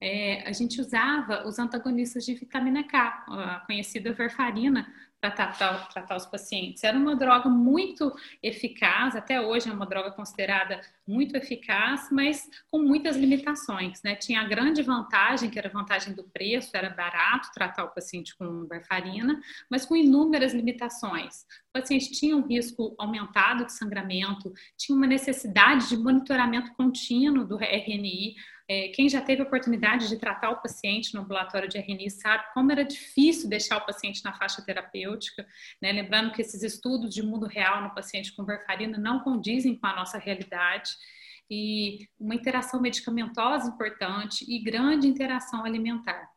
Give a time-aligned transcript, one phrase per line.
[0.00, 4.86] é, a gente usava os antagonistas de vitamina K, a conhecida varfarina,
[5.20, 6.82] para tratar, tratar os pacientes.
[6.82, 8.10] Era uma droga muito
[8.42, 14.02] eficaz, até hoje é uma droga considerada muito eficaz, mas com muitas limitações.
[14.02, 14.16] Né?
[14.16, 18.34] Tinha a grande vantagem, que era a vantagem do preço, era barato tratar o paciente
[18.36, 19.38] com varfarina,
[19.68, 21.42] mas com inúmeras limitações.
[21.68, 27.56] O paciente tinha um risco aumentado de sangramento, tinha uma necessidade de monitoramento contínuo do
[27.56, 28.36] RNI,
[28.94, 32.70] quem já teve a oportunidade de tratar o paciente no ambulatório de RNI sabe como
[32.70, 35.46] era difícil deixar o paciente na faixa terapêutica,
[35.82, 35.90] né?
[35.90, 39.96] lembrando que esses estudos de mundo real no paciente com varfarina não condizem com a
[39.96, 40.92] nossa realidade
[41.50, 46.28] e uma interação medicamentosa importante e grande interação alimentar.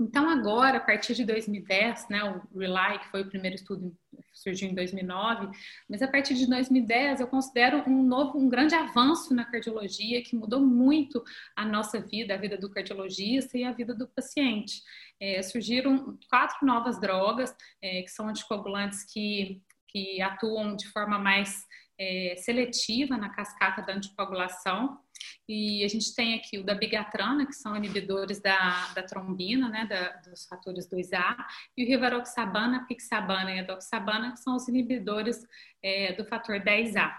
[0.00, 3.94] Então, agora, a partir de 2010, né, o RELY, que foi o primeiro estudo,
[4.32, 5.54] surgiu em 2009,
[5.88, 10.34] mas a partir de 2010 eu considero um novo, um grande avanço na cardiologia que
[10.34, 11.22] mudou muito
[11.54, 14.82] a nossa vida, a vida do cardiologista e a vida do paciente.
[15.20, 21.66] É, surgiram quatro novas drogas, é, que são anticoagulantes que, que atuam de forma mais
[22.02, 24.98] é, seletiva na cascata da anticoagulação,
[25.48, 29.86] e a gente tem aqui o da bigatrana, que são inibidores da, da trombina, né,
[29.86, 31.36] da, dos fatores 2A,
[31.76, 35.44] e o rivaroxabana, pixabana e adoxabana, que são os inibidores
[35.82, 37.12] é, do fator 10A.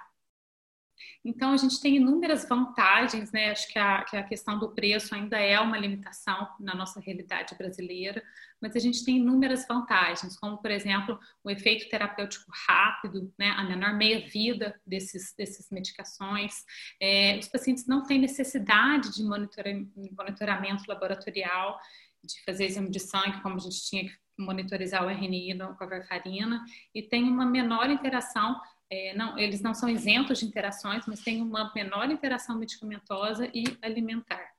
[1.23, 3.51] Então, a gente tem inúmeras vantagens, né?
[3.51, 7.55] Acho que a, que a questão do preço ainda é uma limitação na nossa realidade
[7.55, 8.23] brasileira,
[8.61, 13.49] mas a gente tem inúmeras vantagens, como, por exemplo, o efeito terapêutico rápido, né?
[13.51, 16.63] A menor meia-vida desses, desses medicações.
[17.01, 21.79] É, os pacientes não têm necessidade de monitoramento laboratorial,
[22.23, 25.87] de fazer exame de sangue, como a gente tinha que monitorizar o RNI com a
[25.87, 26.63] varfarina,
[26.93, 28.59] e tem uma menor interação
[28.93, 33.63] é, não, eles não são isentos de interações, mas têm uma menor interação medicamentosa e
[33.81, 34.53] alimentar.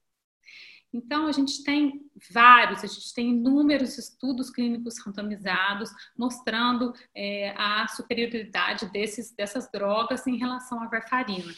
[0.93, 7.87] Então, a gente tem vários, a gente tem inúmeros estudos clínicos randomizados mostrando é, a
[7.89, 11.53] superioridade desses, dessas drogas em relação à varfarina.